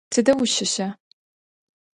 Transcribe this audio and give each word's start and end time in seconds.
Тыдэ 0.11 0.31
ущыща? 0.43 0.87